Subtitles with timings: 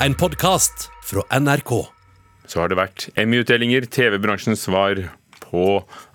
[0.00, 1.86] en podkast fra NRK.
[2.46, 5.00] Så har det vært Emmy-utdelinger, TV-bransjens svar
[5.40, 5.62] på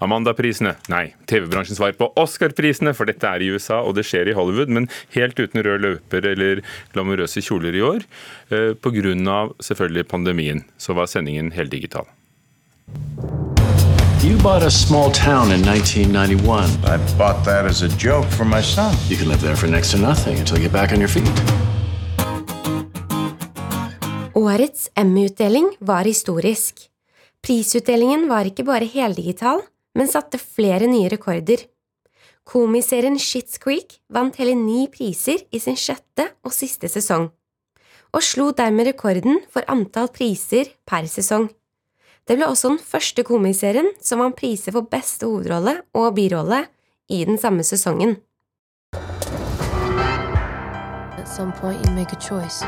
[0.03, 0.75] Amanda-prisene.
[0.91, 4.71] Nei, TV-bransjens svar på Oscar-prisene, for dette er i USA, og det skjer i Hollywood,
[4.71, 6.61] men helt uten rød løper eller
[6.93, 8.07] glamorøse kjoler i år.
[8.51, 8.61] Pga.
[8.81, 12.07] på grunn av selvfølgelig pandemien, så var sendingen heldigital.
[14.21, 16.69] You bought a small town in 1991.
[16.85, 18.95] I bought that as a joke for my son.
[19.09, 21.25] You can live there for next to nothing until you get back on your feet.
[24.35, 26.77] Årets Emmy-utdeling var historisk.
[27.43, 29.59] Prisutdelingen var ikke bare heldigital,
[29.97, 31.65] men satte flere nye rekorder.
[32.47, 37.27] Komiserien Shits Creek vant hele ni priser i sin sjette og siste sesong,
[38.15, 41.49] og slo dermed rekorden for antall priser per sesong.
[42.23, 46.63] Det ble også den første komiserien som vant priser for beste hovedrolle og birolle
[47.11, 48.21] i den samme sesongen.
[51.19, 52.63] At some point, you make a choice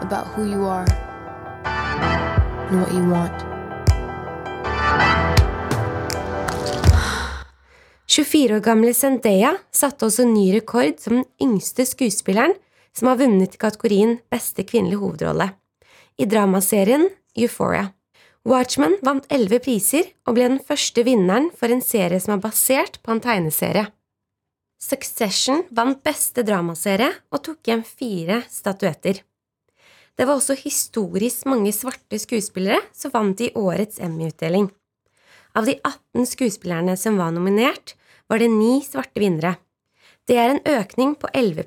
[0.00, 0.86] about who you are
[2.70, 3.54] and what you want.
[8.06, 12.54] 24 år gamle Zendaya satte også ny rekord som den yngste skuespilleren
[12.94, 15.48] som har vunnet i kategorien Beste kvinnelige hovedrolle,
[16.18, 17.88] i dramaserien Euphoria.
[18.44, 23.00] Watchman vant elleve priser og ble den første vinneren for en serie som er basert
[23.02, 23.88] på en tegneserie.
[24.78, 29.22] Succession vant beste dramaserie og tok hjem fire statuetter.
[30.14, 34.68] Det var også historisk mange svarte skuespillere som vant i årets Emmy-utdeling.
[35.58, 37.96] Av de 18 skuespillerne som var nominert,
[38.30, 39.56] var det ni svarte vinnere.
[40.26, 41.66] Det er en økning på 11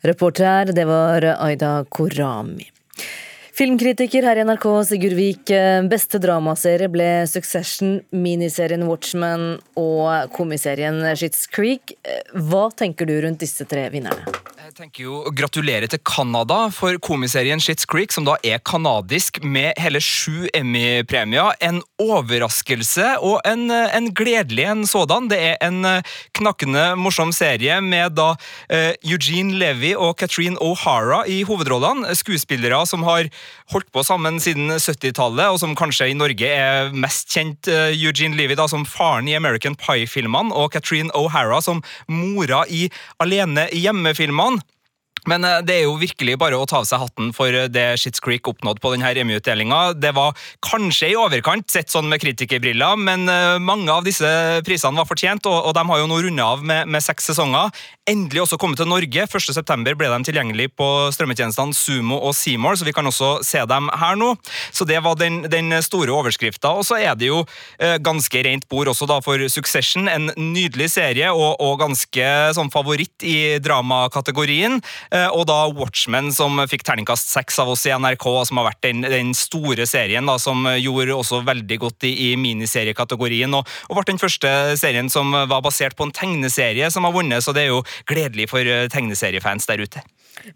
[0.00, 2.70] Reporter her, det var Aida Korami.
[3.52, 5.50] Filmkritiker her i NRK, Sigurd Vik.
[5.92, 11.92] Beste dramaserie ble Succession, miniserien Watchman og komiserien Shits Creek.
[12.32, 14.24] Hva tenker du rundt disse tre vinnerne?
[14.70, 19.74] Jeg tenker jo Gratulerer til Canada for komiserien Shits Creek, som da er kanadisk, med
[19.82, 21.56] hele sju Emmy-premier.
[21.58, 25.26] En overraskelse og en, en, gledelig en sådan.
[25.32, 25.80] Det er en
[26.38, 28.28] knakkende morsom serie med da
[28.70, 32.14] eh, Eugene Levy og Katrine O'Hara i hovedrollene.
[32.14, 33.26] Skuespillere som har
[33.74, 37.66] holdt på sammen siden 70-tallet, og som kanskje i Norge er mest kjent.
[37.66, 42.86] Eh, Eugene Levy da som faren i American Pie-filmene, og Katrine O'Hara som mora i
[43.18, 44.59] Alene hjemme-filmene.
[45.28, 47.86] Men eh, det er jo virkelig bare å ta av seg hatten for eh, det
[48.00, 49.80] Shits Creek oppnådde på denne Emmy-utdelinga.
[49.98, 54.30] Det var kanskje i overkant, sett sånn med kritikerbriller, men eh, mange av disse
[54.66, 57.72] prisene var fortjent, og, de har jo nå runda av med, med, seks sesonger.
[58.10, 59.22] Endelig også kommet til Norge.
[59.22, 63.86] 1.9 ble de tilgjengelig på strømmetjenestene Sumo og Seymour, så vi kan også se dem
[64.00, 64.32] her nå.
[64.74, 66.72] Så det var den, den store overskrifta.
[66.74, 67.44] Og så er det jo
[67.78, 72.72] eh, ganske rent bord også da for Succession, en nydelig serie og, og ganske sånn
[72.74, 74.80] favoritt i dramakategorien.
[75.14, 78.82] Eh, og da Watchmen, som fikk terningkast seks av oss i NRK, som har vært
[78.88, 83.54] den, den store serien da, som gjorde også veldig godt i, i miniseriekategorien.
[83.54, 87.46] Og, og ble den første serien som var basert på en tegneserie som har vunnet,
[87.46, 90.02] så det er jo gledelig for eh, tegneseriefans der ute.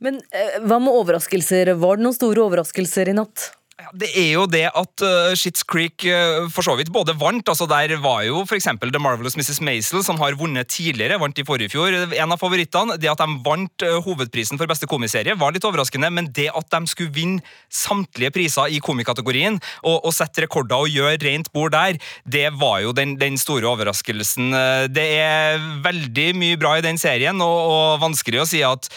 [0.04, 1.74] Men eh, hva med overraskelser?
[1.80, 3.50] Var det noen store overraskelser i natt?
[3.92, 7.46] Det er jo det at uh, Shits Creek uh, for så vidt både vant.
[7.48, 8.68] altså Der var jo f.eks.
[8.80, 9.60] The Marvelous Mrs.
[9.64, 11.92] Maisel, som har vunnet tidligere, vant i forrige fjor.
[11.92, 12.98] En av favorittene.
[13.00, 16.70] Det at de vant uh, hovedprisen for beste komiserie, var litt overraskende, men det at
[16.72, 21.74] de skulle vinne samtlige priser i komikategorien og, og sette rekorder og gjøre rent bord
[21.74, 24.52] der, det var jo den, den store overraskelsen.
[24.94, 28.88] Det er veldig mye bra i den serien, og, og vanskelig å si at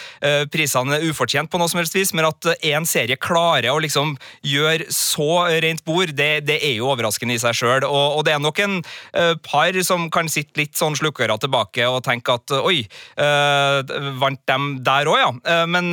[0.53, 4.15] prisene er ufortjent på noe som helst vis, men at én serie klarer å liksom
[4.45, 7.85] gjøre gjør så rent bord, det, det er jo overraskende i seg sjøl.
[7.87, 11.87] Og, og, det er nok en uh, par som kan sitte litt sånn slukkøra tilbake
[11.87, 12.81] og tenke at oi,
[13.19, 13.81] uh,
[14.21, 15.31] vant dem der òg, ja.
[15.47, 15.91] Uh, men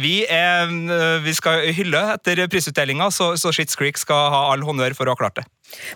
[0.00, 0.70] vi, er,
[1.24, 5.14] vi skal hylle etter prisutdelinga, så, så Shits Creek skal ha all honnør for å
[5.14, 5.48] ha klart det.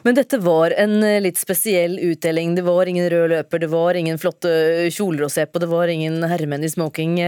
[0.07, 2.55] Men dette var en litt spesiell utdeling.
[2.59, 4.53] Det var ingen rød løper, det var ingen flotte
[4.95, 7.19] kjoler å se på, det var ingen herremenn i smoking.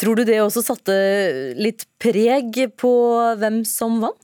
[0.00, 0.96] Tror du det også satte
[1.58, 2.92] litt preg på
[3.40, 4.18] hvem som vant?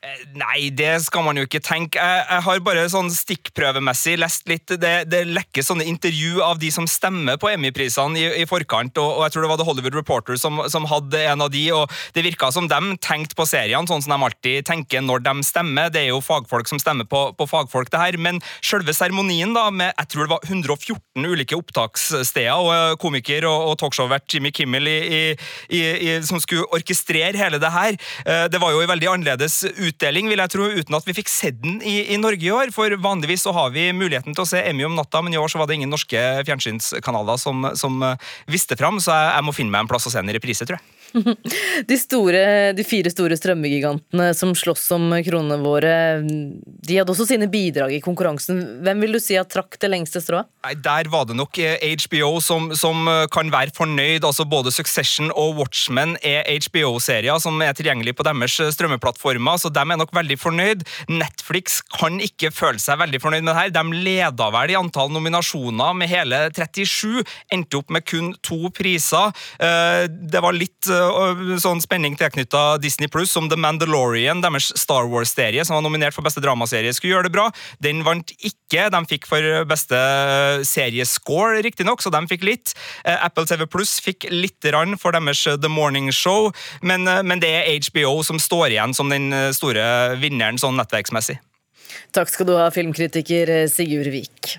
[0.00, 2.00] Eh, nei, det skal man jo ikke tenke.
[2.00, 6.70] Jeg, jeg har bare sånn stikkprøvemessig lest litt Det, det lekker sånne intervju av de
[6.72, 9.98] som stemmer på Emmy-prisene i, i, forkant, og, og, jeg tror det var The Hollywood
[9.98, 13.90] Reporter som, som, hadde en av de, og det virka som de tenkte på seriene
[13.90, 15.92] sånn som de alltid tenker når de stemmer.
[15.92, 18.16] Det er jo fagfolk som stemmer på, på fagfolk, det her.
[18.16, 23.44] Men selve seremonien, da, med jeg tror det var 114 ulike opptakssteder, og eh, komiker
[23.50, 25.22] og, og talkshow-vert Jimmy Kimmel i,
[25.68, 25.84] i,
[26.24, 30.30] som skulle orkestrere hele det her, eh, det var jo i veldig annerledes utdeling utdeling,
[30.30, 32.72] vil jeg tro, uten at vi fikk sett den i, i Norge i år.
[32.74, 35.52] For vanligvis så har vi muligheten til å se Emmy om natta, men i år
[35.52, 39.56] så var det ingen norske fjernsynskanaler som, som eh, viste fram, så jeg, jeg må
[39.56, 40.99] finne meg en plass å se den i reprise, tror jeg.
[41.90, 42.40] De, store,
[42.76, 45.92] de fire store strømmegigantene som slåss om kronene våre,
[46.22, 48.60] de hadde også sine bidrag i konkurransen.
[48.84, 50.48] Hvem vil du si at trakk det lengste strået?
[50.64, 51.58] Nei, Der var det nok
[52.04, 54.24] HBO som, som kan være fornøyd.
[54.26, 59.82] altså Både Succession og Watchmen er HBO-serier som er tilgjengelig på deres strømmeplattformer, så de
[59.82, 60.84] er nok veldig fornøyd.
[61.10, 63.74] Netflix kan ikke føle seg veldig fornøyd med det her.
[63.74, 67.24] De leda vel i antall nominasjoner med hele 37,
[67.54, 69.34] endte opp med kun to priser.
[69.60, 70.90] Det var litt
[71.62, 76.26] sånn spenning tilknytta Disney Pluss, som The Mandalorian, deres Star Wars-serie, som var nominert for
[76.26, 77.48] beste dramaserie, skulle gjøre det bra.
[77.82, 78.88] Den vant ikke.
[78.92, 79.98] De fikk for beste
[80.68, 82.74] seriescore, riktignok, så de fikk litt.
[83.04, 86.52] Eh, Apple TV Pluss fikk litt rann for deres The Morning Show,
[86.82, 90.78] men, eh, men det er HBO som står igjen som den eh, store vinneren sånn
[90.78, 91.40] nettverksmessig.
[92.14, 94.58] Takk skal du ha, filmkritiker Sigurd Vik.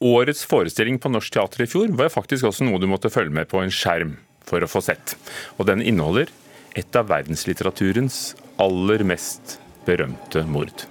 [0.00, 3.50] Årets forestilling på Norsk Teater i fjor var faktisk også noe du måtte følge med
[3.50, 4.16] på en skjerm
[4.46, 5.16] for å få sett.
[5.58, 6.30] Og den inneholder
[6.78, 10.86] et av verdenslitteraturens aller mest berømte mord.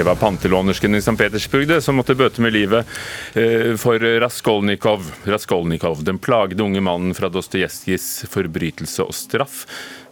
[0.00, 1.12] Det var pantelånersken i St.
[1.12, 2.88] Petersburg det, som måtte bøte med livet
[3.36, 5.02] eh, for Raskolnikov.
[5.28, 9.66] Raskolnikov, den plagede unge mannen fra Dostojevskijs 'Forbrytelse og straff'.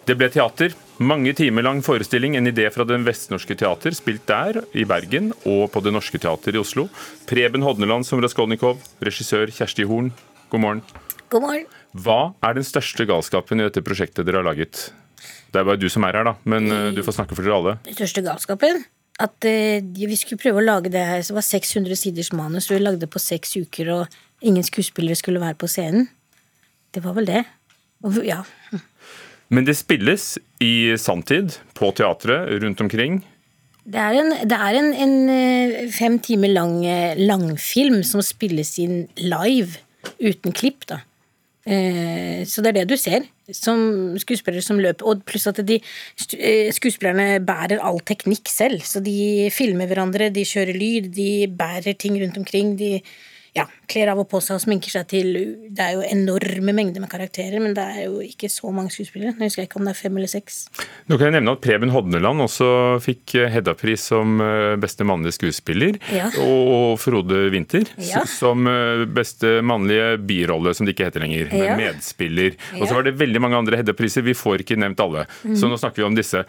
[0.05, 0.77] Det ble teater.
[1.01, 5.73] Mange timer lang forestilling, en idé fra Den Vestnorske Teater, spilt der, i Bergen, og
[5.73, 6.91] på Det Norske Teater i Oslo.
[7.25, 10.13] Preben Hodneland som Raskolnikov, regissør Kjersti Horn,
[10.53, 10.85] god morgen.
[11.33, 11.65] God morgen.
[11.97, 14.93] Hva er den største galskapen i dette prosjektet dere har laget?
[15.49, 17.57] Det er bare du som er her, da, men eh, du får snakke for dere
[17.57, 17.79] alle.
[17.89, 18.85] Den største galskapen?
[19.19, 22.69] At eh, vi skulle prøve å lage det her, så det var 600 siders manus,
[22.69, 26.07] og vi lagde det på seks uker, og ingen skuespillere skulle være på scenen.
[26.95, 27.43] Det var vel det.
[28.07, 28.45] Og, ja.
[29.53, 33.21] Men det spilles i samtid, på teatret, rundt omkring.
[33.89, 38.75] Det er en, det er en, en eh, fem timer lang eh, langfilm som spilles
[38.83, 39.81] inn live,
[40.21, 41.03] uten klipp, da.
[41.69, 45.05] Eh, så det er det du ser som skuespillere som løper.
[45.09, 45.81] Og pluss at de
[46.39, 48.85] eh, skuespillerne bærer all teknikk selv.
[48.89, 52.77] Så de filmer hverandre, de kjører lyd, de bærer ting rundt omkring.
[52.81, 52.99] De
[53.57, 55.29] ja, kler av og på seg og sminker seg til
[55.71, 59.33] Det er jo enorme mengder med karakterer, men det er jo ikke så mange skuespillere.
[59.39, 60.69] Jeg husker ikke om det er fem eller seks.
[61.09, 62.69] Nå kan jeg nevne at Preben Hodneland også
[63.05, 65.99] fikk Hedda-pris som eh, beste mannlige skuespiller.
[66.13, 66.29] Ja.
[66.45, 68.25] Og Frode Winther Ja.
[68.27, 71.49] som eh, beste mannlige birolle, som det ikke heter lenger.
[71.53, 71.77] Men Ja.
[71.77, 72.55] medspiller.
[72.81, 74.23] Og så var det veldig mange andre Hedda-priser.
[74.23, 75.27] Vi får ikke nevnt alle.
[75.43, 75.71] Så Mhm.
[75.73, 76.45] nå snakker vi om disse.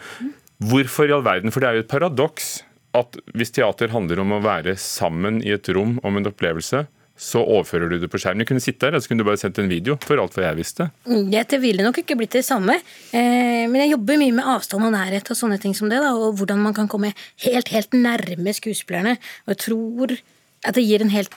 [0.60, 1.50] Hvorfor i all verden?
[1.50, 2.62] For det er jo et paradoks
[2.96, 6.86] at hvis teater handler om å være sammen i et rom om en opplevelse,
[7.20, 8.40] så overfører du det på skjermen.
[8.42, 10.46] Du kunne sitte der, og så kunne du bare sendt en video, for alt hva
[10.46, 10.86] jeg visste.
[11.04, 12.78] Mm, Det ville nok ikke blitt det samme,
[13.12, 16.38] eh, men jeg jobber mye med avstand og nærhet og sånne ting som det, og
[16.40, 17.12] hvordan man kan komme
[17.44, 19.18] helt, helt nærme skuespillerne.
[19.44, 20.16] Og jeg tror
[20.64, 21.36] at det gir en helt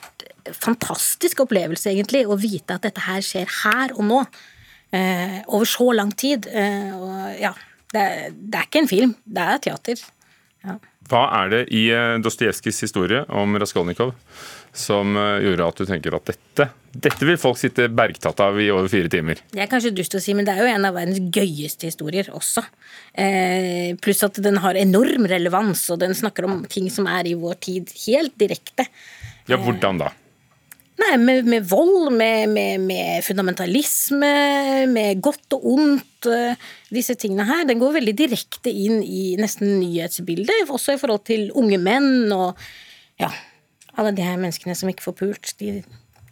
[0.56, 4.24] fantastisk opplevelse, egentlig, å vite at dette her skjer her og nå.
[4.94, 6.46] Eh, over så lang tid.
[6.48, 7.52] Eh, og ja,
[7.92, 10.04] det er, det er ikke en film, det er teater.
[10.64, 10.78] Ja.
[11.10, 14.14] Hva er det i eh, Dostojevskijs historie om Raskolnikov
[14.74, 16.66] som eh, gjorde at du tenker at dette,
[17.04, 19.42] dette vil folk sitte bergtatt av i over fire timer?
[19.52, 22.32] Det er kanskje dust å si, men det er jo en av verdens gøyeste historier
[22.32, 22.64] også.
[23.12, 27.36] Eh, pluss at den har enorm relevans, og den snakker om ting som er i
[27.38, 28.88] vår tid helt direkte.
[29.50, 30.14] Ja, hvordan da?
[30.94, 34.30] Nei, med, med vold, med, med, med fundamentalisme,
[34.92, 36.28] med godt og ondt.
[36.30, 36.54] eh,
[36.94, 37.64] Disse tingene her.
[37.66, 42.60] Den går veldig direkte inn i nesten nyhetsbildet, også i forhold til unge menn og
[43.20, 43.32] ja,
[43.98, 45.54] alle de her menneskene som ikke får pult.
[45.58, 45.80] De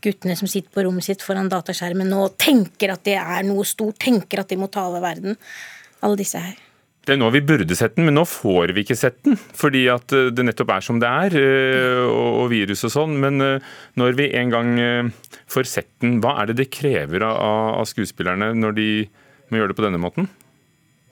[0.03, 3.99] guttene som sitter på rommet sitt foran dataskjermen og tenker at det er noe stort,
[4.03, 5.39] tenker at de må ta over verden.
[6.03, 6.55] Alle disse her.
[7.03, 9.35] Det er nå vi burde sett den, men nå får vi ikke sett den.
[9.59, 13.17] Fordi at eh, det nettopp er som det er, eh, og virus og sånn.
[13.23, 14.71] Men eh, når vi en gang
[15.51, 18.87] får sett den, hva er det det krever av, skuespillerne når de
[19.51, 20.31] må gjøre det på denne måten?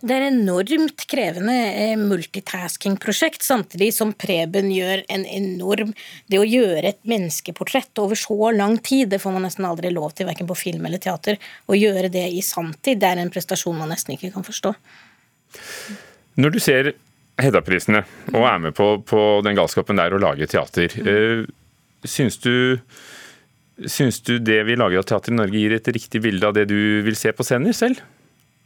[0.01, 1.57] Det er enormt krevende
[2.01, 5.91] multitasking-prosjekt, samtidig som Preben gjør en enorm
[6.25, 10.15] Det å gjøre et menneskeportrett over så lang tid, det får man nesten aldri lov
[10.15, 11.37] til, verken på film eller teater.
[11.69, 14.73] Å gjøre det i sanntid, det er en prestasjon man nesten ikke kan forstå.
[16.41, 16.93] Når du ser
[17.41, 18.03] Hedda-prisene
[18.35, 21.47] og er med på, på den galskapen der å lage teater, eh,
[22.05, 22.55] syns du
[23.89, 26.67] Syns du det vi lager av teater i Norge gir et riktig bilde av det
[26.69, 28.03] du vil se på scener selv?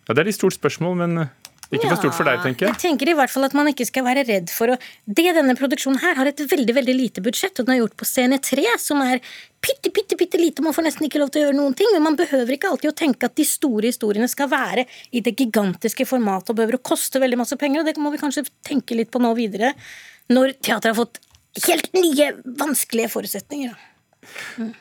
[0.08, 1.28] Ja, Det er et stort spørsmål, men eh,
[1.78, 2.74] Ikke for stort for deg, tenker jeg.
[2.74, 5.56] Jeg tenker i hvert fall at man ikke skal være redd for å Det denne
[5.58, 8.64] produksjonen her har et veldig veldig lite budsjett, og den er gjort på scene tre,
[8.80, 9.22] som er
[9.64, 10.64] pitte, pitte, pitte lite.
[10.64, 11.90] Man får nesten ikke lov til å gjøre noen ting.
[11.96, 15.34] Men man behøver ikke alltid å tenke at de store historiene skal være i det
[15.40, 18.98] gigantiske formatet og behøver å koste veldig masse penger, og det må vi kanskje tenke
[18.98, 19.74] litt på nå videre,
[20.32, 21.20] når teatret har fått
[21.66, 23.74] helt nye, vanskelige forutsetninger.
[23.74, 24.72] da.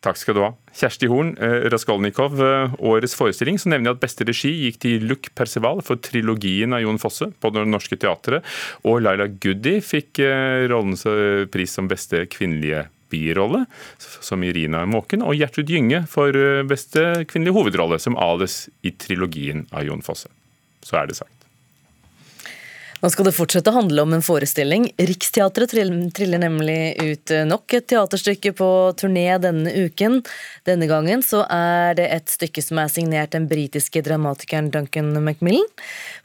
[0.00, 0.50] Takk skal du ha.
[0.72, 5.04] Kjersti Horn, eh, Raskolnikov, eh, årets forestilling, så nevner jeg at beste regi gikk til
[5.04, 8.42] Luc Perceval for trilogien av Jon Fosse på Det Norske Teatret,
[8.84, 11.04] og Laila Goody fikk eh, rollens
[11.52, 13.66] pris som beste kvinnelige birolle,
[13.98, 16.32] som Irina Måken, og Gjertrud Gynge for
[16.64, 20.30] beste kvinnelige hovedrolle, som Ales i trilogien av Jon Fosse.
[20.80, 21.39] Så er det sagt.
[23.00, 24.90] Nå skal det fortsette å handle om en forestilling.
[25.00, 28.68] Riksteatret triller nemlig ut eh, nok et teaterstykke på
[29.00, 30.18] turné denne uken.
[30.68, 35.64] Denne gangen så er det et stykke som er signert den britiske dramatikeren Duncan Macmillan.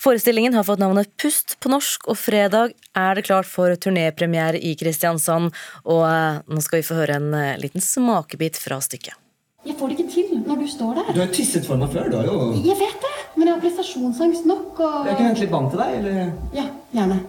[0.03, 4.75] Forestillingen har fått navnet Pust på norsk, og fredag er det klart for turnépremiere i
[4.75, 5.55] Kristiansand.
[5.88, 9.15] Og eh, nå skal vi få høre en eh, liten smakebit fra stykket.
[9.65, 11.13] Jeg får det ikke til når du står der.
[11.15, 13.61] Du har tisset for meg før, du har jo Jeg vet det, men jeg har
[13.63, 16.31] prestasjonsangst nok og Jeg kunne hente litt vann til deg, eller?
[16.55, 16.65] Ja,
[16.95, 17.19] gjerne.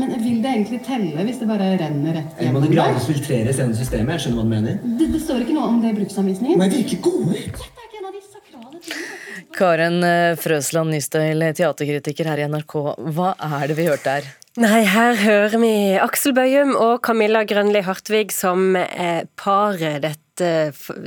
[0.00, 3.02] Men vil det egentlig telle hvis det bare renner rett Eller må det gjennom gradvis
[3.04, 3.10] deg?
[3.12, 4.14] filtreres gjennom systemet?
[4.16, 4.78] Jeg skjønner hva du mener.
[5.00, 6.62] Det, det står ikke noe om det i bruksanvisningen.
[6.62, 6.72] Ut?
[6.72, 9.48] Det er ikke en av de sakrale tingene.
[9.58, 12.78] Karen eh, Frøsland Nystøyl, teaterkritiker her i NRK.
[13.18, 14.30] Hva er det vi hørte her?
[14.60, 20.48] Nei, her hører vi Aksel Bøyum og Camilla Grønli Hartvig som eh, paret dette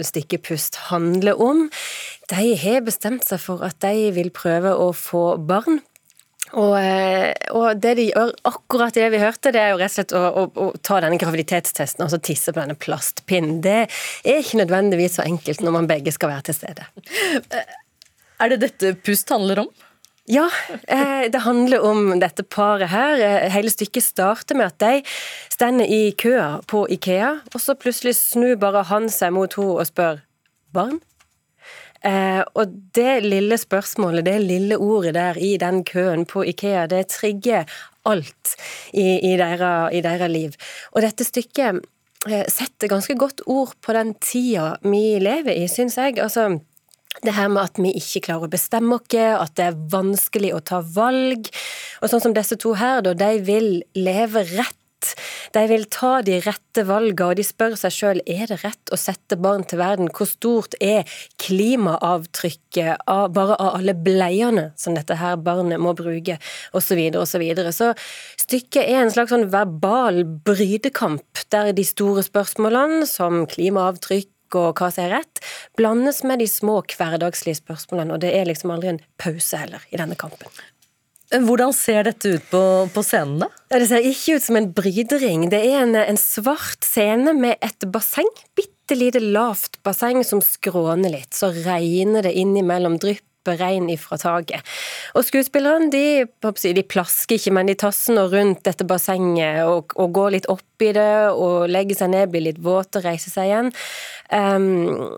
[0.05, 1.65] stykket Pust handler om.
[2.31, 5.81] De har bestemt seg for at de vil prøve å få barn.
[6.53, 9.91] Og, eh, og det de gjør akkurat i det vi hørte, det er jo rett
[9.91, 13.57] og slett å, å, å ta denne graviditetstesten og så tisse på denne plastpinnen.
[13.65, 16.85] Det er ikke nødvendigvis så enkelt når man begge skal være til stede.
[18.39, 19.73] Er det dette Pust handler om?
[20.29, 20.47] Ja,
[20.87, 23.19] eh, det handler om dette paret her.
[23.21, 25.03] Eh, Hele stykket starter med at de
[25.53, 29.85] stender i køa på Ikea, og så plutselig snur bare han seg mot henne og
[29.89, 30.23] spør
[30.73, 30.97] barn?
[32.05, 37.07] Eh, og det lille spørsmålet, det lille ordet der i den køen på Ikea, det
[37.15, 37.65] trigger
[38.05, 38.53] alt
[38.93, 40.53] i, i, deres, liv.
[40.93, 41.81] Og dette stykket
[42.29, 46.19] eh, setter ganske godt ord på den tida vi lever i, syns jeg.
[46.21, 46.59] Altså,
[47.23, 50.61] det her med at vi ikke klarer å bestemme oss, at det er vanskelig å
[50.61, 51.49] ta valg.
[52.03, 54.77] Og sånn som disse to her, da, de vil leve rett.
[55.55, 58.99] De vil ta de rette valgene, og de spør seg sjøl er det rett å
[58.99, 60.11] sette barn til verden.
[60.15, 61.07] Hvor stort er
[61.41, 66.39] klimaavtrykket av, bare av alle bleiene som dette her barnet må bruke,
[66.75, 67.45] osv., osv.
[67.55, 74.31] Så, så stykket er en slags sånn verbal brytekamp der de store spørsmålene, som klimaavtrykk,
[74.55, 75.41] og hva som er rett,
[75.75, 79.99] blandes med de små hverdagslige spørsmålene, og det er liksom aldri en pause heller i
[79.99, 80.47] denne kampen.
[81.33, 82.61] Hvordan ser dette ut på,
[82.93, 83.49] på scenen, da?
[83.73, 85.47] Det ser ikke ut som en brydering.
[85.49, 88.29] Det er en, en svart scene med et basseng.
[88.57, 91.33] Bitte lite lavt basseng som skråner litt.
[91.33, 94.65] Så regner det innimellom drypp regn ifra taket.
[95.13, 100.35] Og skuespillerne de, de plasker ikke, men de tasser rundt dette bassenget og, og går
[100.37, 103.71] litt opp i det og legger seg ned, blir litt våte, reiser seg igjen.
[104.33, 105.13] Um,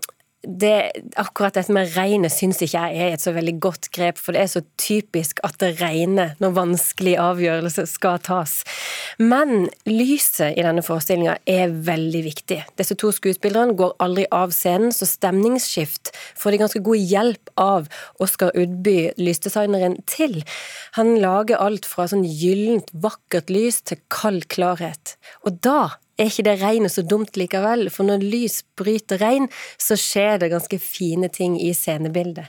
[0.46, 4.36] det, akkurat dette med regnet syns ikke jeg er et så veldig godt grep, for
[4.36, 8.60] det er så typisk at det regner når vanskelige avgjørelser skal tas.
[9.18, 12.60] Men lyset i denne forestillinga er veldig viktig.
[12.78, 17.90] Disse to skuespillerne går aldri av scenen, så stemningsskift får de ganske god hjelp av
[18.22, 20.44] Oskar Udby, lysdesigneren, til.
[20.94, 25.18] Han lager alt fra sånn gyllent, vakkert lys til kald klarhet.
[25.42, 29.48] Og da er ikke det regnet så dumt likevel, for når lys bryter regn,
[29.80, 32.48] så skjer det ganske fine ting i scenebildet.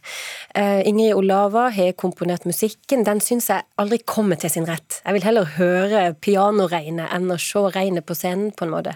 [0.57, 5.01] Uh, Ingrid Olava har komponert musikken, den syns jeg aldri kommer til sin rett.
[5.05, 8.95] Jeg vil heller høre pianoregnet enn å se regnet på scenen, på en måte.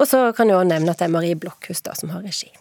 [0.00, 2.52] Og så kan jeg også nevne at det er Marie Blokhus da, som har regi.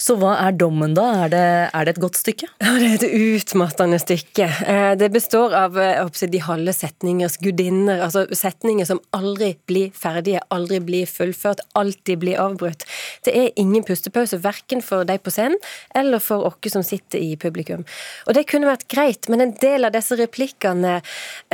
[0.00, 1.06] Så hva er dommen, da?
[1.24, 2.48] Er det, er det et godt stykke?
[2.62, 4.48] Ja, det er et utmattende stykke.
[4.66, 10.42] Eh, Det består av eh, de halve setningers gudinner, altså setninger som aldri blir ferdige,
[10.54, 12.84] aldri blir fullført, alltid blir avbrutt.
[13.24, 15.58] Det er ingen pustepause, verken for deg på scenen
[15.94, 17.84] eller for oss som sitter i publikum.
[18.28, 21.00] Og det kunne vært greit, men en del av disse replikkene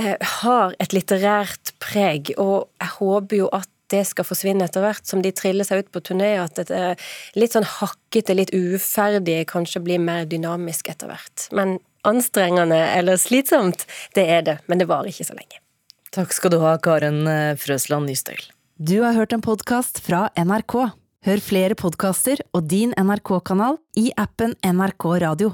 [0.01, 5.07] eh, har et litterært preg, og jeg håper jo at det skal forsvinne etter hvert
[5.07, 9.43] som de triller seg ut på turné, at det er litt sånn hakkete, litt uferdig,
[9.51, 11.49] kanskje blir mer dynamisk etter hvert.
[11.57, 13.85] Men anstrengende eller slitsomt,
[14.17, 15.61] det er det, men det varer ikke så lenge.
[16.15, 18.41] Takk skal du ha, Karen eh, Frøsland Nystøl.
[18.81, 20.77] Du har hørt en podkast fra NRK.
[21.27, 25.53] Hør flere podkaster og din NRK-kanal i appen NRK Radio.